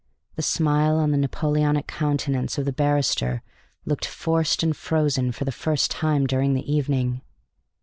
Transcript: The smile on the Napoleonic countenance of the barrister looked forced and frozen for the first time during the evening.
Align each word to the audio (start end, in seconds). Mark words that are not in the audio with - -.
The 0.33 0.41
smile 0.41 0.97
on 0.97 1.11
the 1.11 1.17
Napoleonic 1.19 1.85
countenance 1.85 2.57
of 2.57 2.65
the 2.65 2.73
barrister 2.73 3.43
looked 3.85 4.07
forced 4.07 4.63
and 4.63 4.75
frozen 4.75 5.31
for 5.31 5.45
the 5.45 5.51
first 5.51 5.91
time 5.91 6.25
during 6.25 6.55
the 6.55 6.65
evening. 6.73 7.21